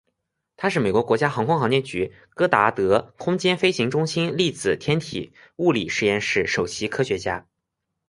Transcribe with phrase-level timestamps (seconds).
[0.57, 7.45] 他是美国国家航空航天局戈达德空间飞行中心粒子天体物理实验室首席科学家。